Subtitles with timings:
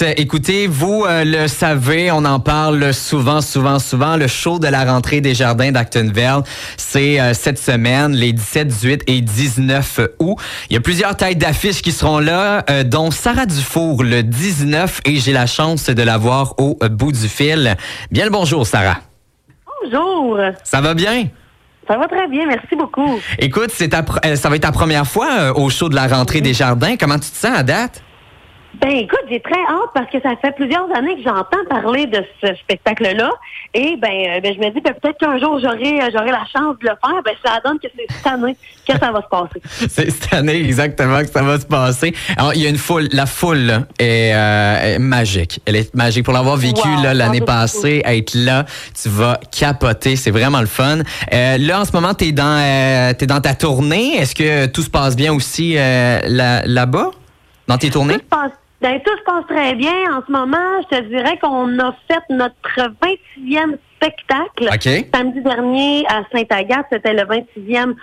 [0.00, 4.16] Écoutez, vous euh, le savez, on en parle souvent, souvent, souvent.
[4.16, 6.42] Le show de la rentrée des jardins d'Actonville,
[6.76, 10.36] c'est euh, cette semaine, les 17, 18 et 19 août.
[10.68, 15.02] Il y a plusieurs tailles d'affiches qui seront là, euh, dont Sarah Dufour le 19
[15.04, 17.76] et j'ai la chance de la voir au bout du fil.
[18.10, 18.98] Bien le bonjour, Sarah.
[19.80, 20.40] Bonjour.
[20.64, 21.28] Ça va bien?
[21.86, 23.20] Ça va très bien, merci beaucoup.
[23.38, 24.04] Écoute, c'est ta,
[24.34, 26.96] ça va être ta première fois au show de la rentrée des jardins.
[26.98, 28.03] Comment tu te sens à date?
[28.80, 32.22] Ben écoute, j'ai très hâte parce que ça fait plusieurs années que j'entends parler de
[32.42, 33.30] ce spectacle-là.
[33.72, 36.44] Et ben, euh, ben je me dis ben, peut-être qu'un jour j'aurai euh, j'aurai la
[36.52, 37.22] chance de le faire.
[37.24, 38.56] Ben ça donne que c'est cette année
[38.86, 39.62] que ça va se passer.
[39.88, 42.14] c'est cette année exactement que ça va se passer.
[42.36, 45.60] Alors il y a une foule, la foule est, euh, magique.
[45.66, 48.64] Elle est magique pour l'avoir vécu l'année passée, être là,
[49.00, 50.16] tu vas capoter.
[50.16, 50.98] C'est vraiment le fun.
[51.30, 54.16] là en ce moment t'es dans t'es dans ta tournée.
[54.16, 57.10] Est-ce que tout se passe bien aussi là-bas?
[57.66, 58.18] Dans tes tournées?
[58.84, 60.14] Ben, tout se passe très bien.
[60.14, 62.54] En ce moment, je te dirais qu'on a fait notre
[63.02, 64.68] 26e spectacle.
[65.14, 67.94] Samedi dernier, à Saint-Agathe, c'était le 26e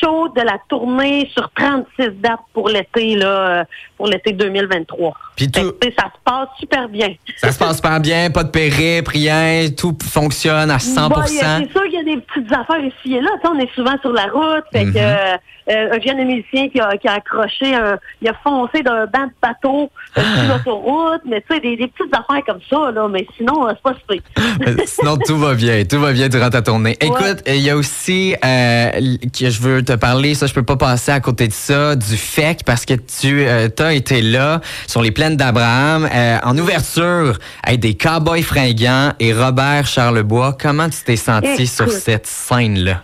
[0.00, 3.64] show de la tournée sur 36 dates pour l'été, là,
[3.96, 5.12] pour l'été 2023.
[5.36, 5.60] Puis tout...
[5.96, 7.14] ça se passe super bien.
[7.36, 11.82] Ça se passe super bien, pas de périple, rien, tout fonctionne à 100% C'est sûr
[11.84, 13.30] qu'il y a des petites affaires ici et là.
[13.44, 15.38] on est souvent sur la route, fait que mm-hmm.
[15.70, 19.24] Euh, un jeune musicien qui a, qui a accroché, un, il a foncé d'un banc
[19.24, 20.58] de bateau euh, sur ah.
[20.58, 23.82] l'autoroute, mais tu sais, des, des, petites affaires comme ça, là, mais sinon, euh, c'est
[23.82, 24.86] pas super.
[24.86, 26.96] sinon, tout va bien, tout va bien durant ta tournée.
[27.00, 28.90] Écoute, il y a aussi, euh,
[29.38, 32.16] que je veux te parler, ça, je peux pas passer à côté de ça, du
[32.16, 36.08] FEC, parce que tu as été là, sur les plaines d'Abraham,
[36.42, 40.56] en ouverture, avec des cowboys fringants et Robert Charlebois.
[40.58, 43.02] Comment tu t'es senti sur cette scène-là?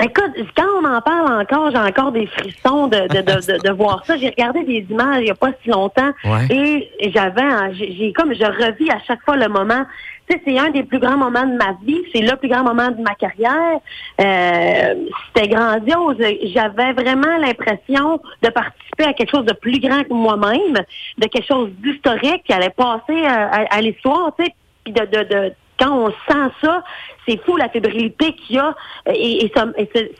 [0.00, 4.04] Écoute, quand on en parle encore, j'ai encore des frissons de, de, de, de, voir
[4.06, 4.16] ça.
[4.16, 6.12] J'ai regardé des images il n'y a pas si longtemps
[6.50, 9.84] et j'avais, j'ai comme, je revis à chaque fois le moment.
[10.28, 12.00] Tu sais, c'est un des plus grands moments de ma vie.
[12.12, 13.80] C'est le plus grand moment de ma carrière.
[14.20, 14.94] Euh,
[15.34, 16.16] C'était grandiose.
[16.54, 20.74] J'avais vraiment l'impression de participer à quelque chose de plus grand que moi-même,
[21.16, 24.54] de quelque chose d'historique qui allait passer à, à, l'histoire, tu sais,
[24.84, 26.82] puis de, de, de quand on sent ça,
[27.26, 28.74] c'est fou la fébrilité qu'il y a.
[29.06, 29.52] Et, et,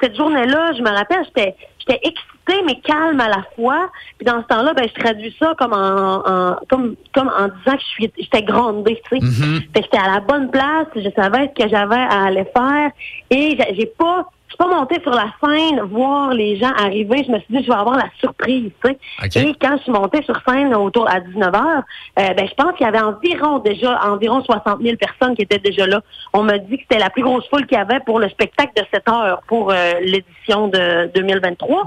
[0.00, 3.90] cette journée-là, je me rappelle, j'étais j'étais excitée mais calme à la fois.
[4.18, 7.82] Puis dans ce temps-là, ben je traduis ça comme en, comme comme en disant que
[7.82, 9.24] je suis j'étais grondée, tu sais.
[9.24, 9.68] Mm-hmm.
[9.74, 12.90] J'étais à la bonne place, je savais ce que j'avais à aller faire
[13.30, 17.22] et j'ai pas suis pas montée sur la scène voir les gens arriver.
[17.26, 18.70] Je me suis dit, je vais avoir la surprise.
[18.84, 18.90] Tu
[19.30, 19.48] sais.
[19.48, 21.82] Et quand je suis montée sur scène autour à 19 h
[22.18, 25.58] euh, ben, je pense qu'il y avait environ déjà environ 60 000 personnes qui étaient
[25.58, 26.00] déjà là.
[26.32, 28.72] On m'a dit que c'était la plus grosse foule qu'il y avait pour le spectacle
[28.76, 31.84] de 7 heures pour euh, l'édition de 2023.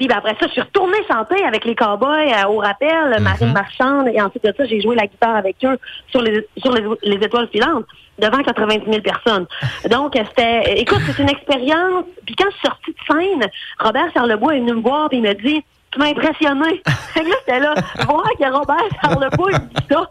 [0.00, 3.22] Puis ben, après ça, je suis retournée chanter avec les cowboys euh, au rappel, mhm.
[3.22, 5.76] Marine Marchande, et ensuite de ça, j'ai joué la guitare avec eux
[6.08, 7.84] sur les sur les, étoiles filantes
[8.18, 9.46] devant 90 000 personnes.
[9.90, 12.06] Donc, c'était, écoute, c'est une expérience.
[12.24, 15.22] Puis quand je suis sortie de scène, Robert Charlebois est venu me voir et il
[15.22, 15.62] me dit,
[15.92, 16.82] tu m'as impressionné.
[16.86, 17.74] là, j'étais là,
[18.06, 20.10] voir que Robert Charlebois il dit ça.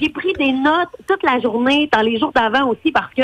[0.00, 3.22] J'ai pris des notes toute la journée, dans les jours d'avant aussi, parce que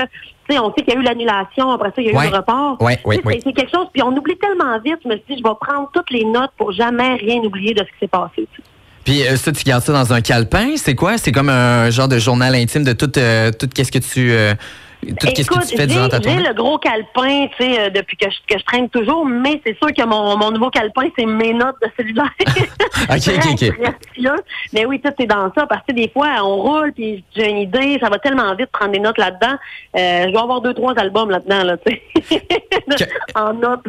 [0.59, 2.79] on sait qu'il y a eu l'annulation, après ça, il y a eu le report.
[2.81, 5.91] c'est quelque chose, puis on oublie tellement vite, je me suis dit, je vais prendre
[5.93, 8.49] toutes les notes pour jamais rien oublier de ce qui s'est passé.
[9.05, 11.19] Puis euh, ça, tu gardes ça dans un calepin, c'est quoi?
[11.19, 14.33] C'est comme un genre de journal intime de tout, euh, tout qu'est-ce que tu...
[14.33, 14.55] Euh,
[15.03, 18.17] tout ce que tu fais durant ta J'ai le gros calepin, tu sais, euh, depuis
[18.17, 21.27] que je, que je traîne toujours, mais c'est sûr que mon, mon nouveau calepin, c'est
[21.27, 22.31] mes notes de cellulaire.
[22.47, 23.73] OK, OK,
[24.19, 24.31] OK.
[24.73, 27.59] Mais oui, tout est dans ça, parce que des fois, on roule, puis j'ai une
[27.59, 29.57] idée, ça va tellement vite prendre des notes là-dedans.
[29.97, 32.43] Euh, je vais avoir deux, trois albums là-dedans, là, tu sais.
[33.35, 33.87] en notes.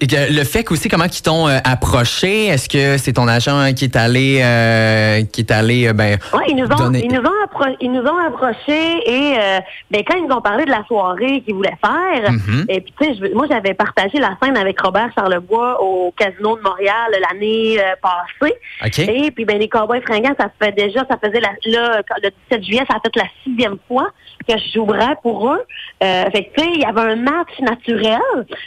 [0.00, 2.46] Le fait aussi, comment ils t'ont euh, approché?
[2.46, 6.56] Est-ce que c'est ton agent qui est allé, euh, qui est allé, ben, Oui, ils
[6.56, 9.34] nous ont, ils nous ont, ils nous ont approchés et,
[9.90, 12.32] ben, quand ils ont parlé de la soirée qu'ils voulaient faire.
[12.32, 12.64] Mm-hmm.
[12.68, 16.62] Et puis, tu sais, moi, j'avais partagé la scène avec Robert Charlebois au Casino de
[16.62, 18.54] Montréal l'année euh, passée.
[18.98, 22.64] Et puis, ben, les Cowboys fringants, ça fait déjà, ça faisait la, là, le 17
[22.64, 24.10] juillet, ça a fait la sixième fois
[24.48, 25.62] que je jouerais pour eux.
[26.02, 28.20] Euh, fait que, tu sais, il y avait un match naturel.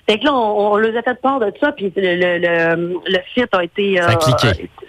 [0.08, 3.00] Fait que là, on, on les a fait part de ça, puis le, le, le,
[3.06, 4.02] le fit a été...
[4.02, 4.08] Euh,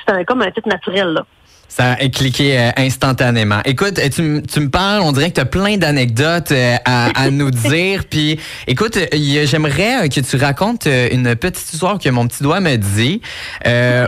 [0.06, 1.26] C'était comme un fit naturel, là.
[1.68, 3.58] Ça a cliqué euh, instantanément.
[3.64, 8.04] Écoute, tu, me parles, on dirait que tu as plein d'anecdotes euh, à, nous dire.
[8.08, 12.76] Puis, écoute, j'aimerais que tu racontes euh, une petite histoire que mon petit doigt me
[12.76, 13.20] dit,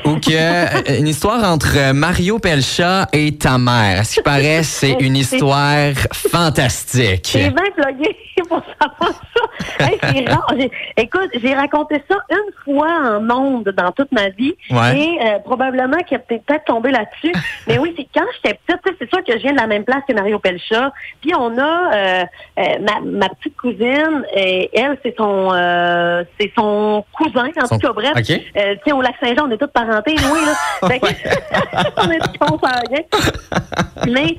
[0.06, 4.06] ou que une histoire entre Mario Pelcha et ta mère.
[4.06, 7.28] Ce qui paraît, c'est une histoire fantastique.
[7.32, 8.16] C'est bien plugué
[8.48, 9.48] pour savoir ça.
[10.32, 10.54] rare.
[10.96, 16.16] Écoute, j'ai raconté ça une fois en monde dans toute ma vie, et probablement qu'il
[16.16, 17.32] a peut-être tombé là-dessus.
[17.66, 20.02] Mais oui, c'est quand j'étais petite, c'est sûr que je viens de la même place
[20.08, 20.92] que Mario Pelcha.
[21.20, 22.24] Puis on a euh,
[22.58, 27.78] euh, ma, ma, petite cousine, et elle, c'est son euh, c'est son cousin, en tout
[27.78, 28.12] cas, bref.
[28.16, 28.46] Okay.
[28.56, 30.88] Euh, au lac Saint-Jean, on est tous parentés, oui, là.
[30.88, 31.00] Fait
[31.96, 34.36] on est tous Mais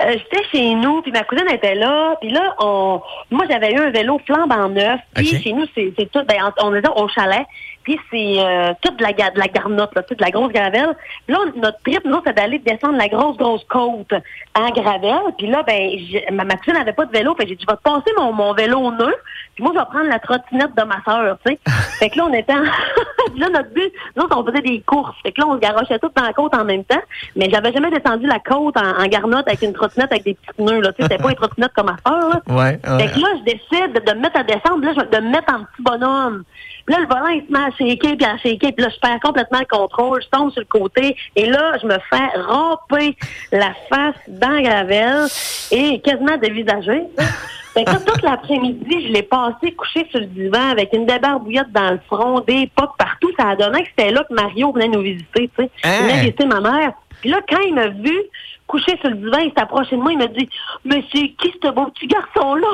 [0.00, 3.00] j'étais chez nous, puis ma cousine était là, puis là, on
[3.30, 6.88] moi j'avais eu un vélo flambant neuf, puis chez nous, c'est tout, ben, on est
[6.88, 7.46] au chalet.
[7.84, 10.94] Puis c'est euh, toute de la, de la garnotte, là, toute de la grosse gravelle.
[11.28, 14.12] Là, notre trip, nous, c'est d'aller descendre la grosse, grosse côte
[14.54, 15.32] en gravelle.
[15.36, 15.90] Puis là, ben,
[16.32, 17.34] ma, ma cousine n'avait pas de vélo.
[17.34, 19.14] Fait j'ai dit, je vais te passer mon, mon vélo au nœud.
[19.54, 21.58] Puis moi, je vais prendre la trottinette de ma sœur, tu sais.
[21.98, 22.62] fait que là, on était en...
[23.36, 25.16] là, notre but, nous, on faisait des courses.
[25.22, 27.02] Fait que là, on se garochait tout dans la côte en même temps.
[27.36, 30.80] Mais j'avais jamais descendu la côte en, garnotte avec une trottinette avec des petits pneus,
[30.80, 30.92] là.
[30.92, 32.40] Tu sais, c'était pas une trottinette comme ma sœur, là.
[32.48, 34.84] Ouais, Fait que là, je décide de, me mettre à descendre.
[34.84, 36.44] Là, je, de me mettre en petit bonhomme.
[36.86, 38.72] Puis là, le volant, il se met à shaker, puis à shaker.
[38.72, 40.22] Puis là, je perds complètement le contrôle.
[40.22, 41.16] Je tombe sur le côté.
[41.36, 43.16] Et là, je me fais ramper
[43.50, 45.26] la face dans la gravelle
[45.70, 47.02] et quasiment dévisager.
[47.74, 51.92] Fait que toute l'après-midi, je l'ai passé couché sur le divan avec une débarbouillette dans
[51.92, 53.30] le front, des pocs partout.
[53.38, 55.70] Ça a donné que c'était là que Mario venait nous visiter, tu sais.
[55.82, 56.20] Il venait hein?
[56.20, 56.92] visiter ma mère.
[57.22, 58.18] Puis là, quand il m'a vu,
[58.66, 60.48] couché sur le divan, il s'est approché de moi, il m'a dit
[60.84, 62.68] Mais c'est qui ce beau petit garçon-là?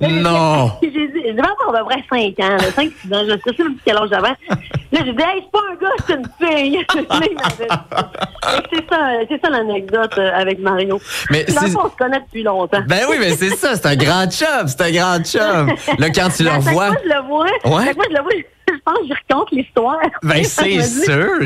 [0.08, 0.72] non!
[0.82, 4.08] J'ai dit, avoir à peu près 5 ans, 5-6 ans, je sais pas quel âge
[4.10, 4.28] j'avais.
[4.92, 6.86] Là, j'ai dit Hey, c'est pas un gars, c'est une fille.
[8.70, 11.00] c'est ça, c'est ça l'anecdote euh, avec Mario.
[11.30, 12.82] Mais on se connaît depuis longtemps.
[12.86, 15.74] Ben oui, mais c'est ça, c'est un grand chum, c'est un grand chum.
[15.98, 16.90] Là, quand tu le revois.
[16.90, 17.44] Moi, je le vois.
[17.64, 17.94] Ouais.
[17.94, 18.32] Moi, je le vois
[18.68, 19.98] je pense que je raconte l'histoire.
[20.22, 21.40] Ben, c'est sûr.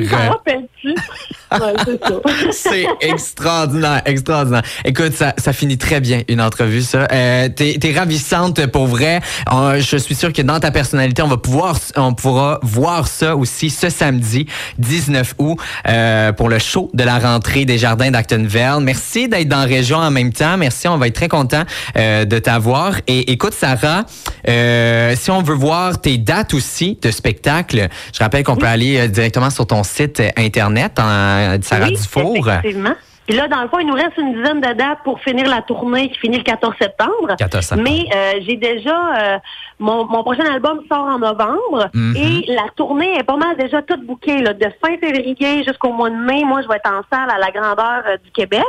[2.52, 4.62] c'est extraordinaire, extraordinaire.
[4.84, 7.08] Écoute, ça, ça finit très bien, une entrevue, ça.
[7.12, 9.20] Euh, t'es, es ravissante pour vrai.
[9.52, 13.36] Euh, je suis sûr que dans ta personnalité, on va pouvoir, on pourra voir ça
[13.36, 14.46] aussi ce samedi
[14.78, 15.58] 19 août
[15.88, 18.78] euh, pour le show de la rentrée des Jardins d'Actonville.
[18.80, 20.56] Merci d'être dans la région en même temps.
[20.56, 21.64] Merci, on va être très content
[21.96, 22.94] de t'avoir.
[23.06, 24.04] Et écoute, Sarah,
[24.46, 29.08] si on veut voir tes dates aussi de spectacle, je rappelle qu'on peut aller euh,
[29.08, 32.48] directement sur ton site internet en Sarah oui, Dufour.
[32.48, 32.94] Effectivement.
[33.30, 35.62] Puis là, dans le fond, il nous reste une dizaine de dates pour finir la
[35.62, 37.36] tournée qui finit le 14 septembre.
[37.38, 37.88] 14 septembre.
[37.88, 39.38] Mais euh, j'ai déjà euh,
[39.80, 42.16] mon, mon, prochain album sort en novembre mhm.
[42.16, 46.10] et la tournée est pas mal déjà toute bouquée là, de fin février jusqu'au mois
[46.10, 46.44] de mai.
[46.44, 48.62] Moi, je vais être en salle à la grandeur euh, du Québec.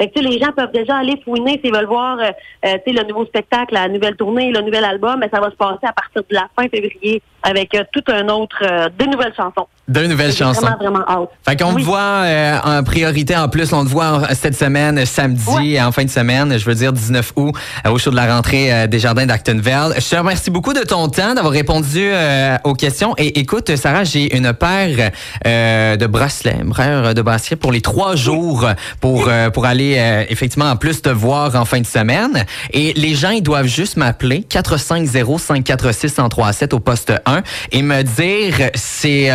[0.00, 2.18] Fait que les gens peuvent déjà aller fouiner s'ils veulent voir
[2.62, 5.18] le nouveau spectacle, la nouvelle tournée, le nouvel album.
[5.20, 8.58] Mais ça va se passer à partir de la fin février avec tout un autre,
[8.98, 9.66] des nouvelles chansons.
[9.88, 10.60] Deux nouvelles chansons.
[10.60, 11.30] Vraiment, vraiment hâte.
[11.48, 12.24] Fait qu'on te voit
[12.64, 16.64] en priorité en plus, on te voit cette semaine, samedi, en fin de semaine, je
[16.64, 17.54] veux dire 19 août,
[17.86, 19.94] euh, au show de la rentrée euh, des Jardins d'Actonville.
[19.96, 23.14] Je te remercie beaucoup de ton temps, d'avoir répondu euh, aux questions.
[23.16, 25.12] Et écoute, Sarah, j'ai une paire
[25.44, 28.68] de bracelets, une paire de bracelets pour les trois jours
[29.00, 32.44] pour, pour aller effectivement en plus te voir en fin de semaine.
[32.72, 39.30] Et les gens, ils doivent juste m'appeler 450-546-1037 au poste 1 et me dire c'est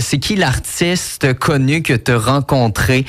[0.00, 3.04] c'est qui l'artiste connu que tu as rencontré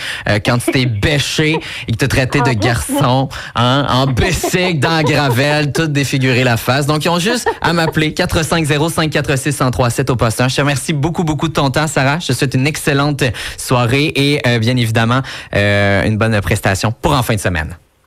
[0.45, 5.71] quand tu t'es bêché, il te traitait de garçon, hein, en bessic, dans la gravelle,
[5.71, 6.85] tout défiguré la face.
[6.85, 11.53] Donc, ils ont juste à m'appeler 450-546-1037 au poste Je te remercie beaucoup, beaucoup de
[11.53, 12.19] ton temps, Sarah.
[12.19, 13.23] Je te souhaite une excellente
[13.57, 15.21] soirée et, euh, bien évidemment,
[15.55, 17.77] euh, une bonne prestation pour en fin de semaine.